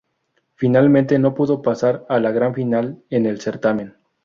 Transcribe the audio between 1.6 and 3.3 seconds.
pasar a la Gran Final en